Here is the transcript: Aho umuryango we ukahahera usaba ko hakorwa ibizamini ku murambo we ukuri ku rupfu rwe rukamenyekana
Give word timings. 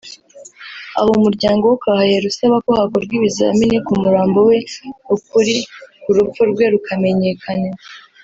Aho 0.99 1.09
umuryango 1.17 1.61
we 1.65 1.73
ukahahera 1.77 2.25
usaba 2.31 2.55
ko 2.65 2.71
hakorwa 2.79 3.13
ibizamini 3.19 3.77
ku 3.85 3.91
murambo 4.01 4.39
we 4.49 4.57
ukuri 5.15 5.55
ku 6.01 6.09
rupfu 6.15 6.41
rwe 6.51 6.65
rukamenyekana 6.73 7.67